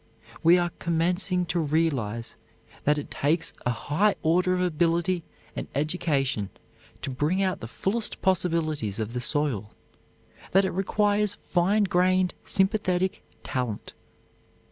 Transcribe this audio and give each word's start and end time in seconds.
We 0.41 0.57
are 0.57 0.71
commencing 0.79 1.45
to 1.45 1.59
realize 1.59 2.35
that 2.85 2.97
it 2.97 3.11
takes 3.11 3.53
a 3.67 3.69
high 3.69 4.15
order 4.23 4.55
of 4.55 4.59
ability 4.59 5.23
and 5.55 5.67
education 5.75 6.49
to 7.03 7.11
bring 7.11 7.43
out 7.43 7.59
the 7.59 7.67
fullest 7.67 8.19
possibilities 8.19 8.97
of 8.97 9.13
the 9.13 9.21
soil; 9.21 9.75
that 10.53 10.65
it 10.65 10.71
requires 10.71 11.35
fine 11.43 11.83
grained 11.83 12.33
sympathetic 12.43 13.21
talent. 13.43 13.93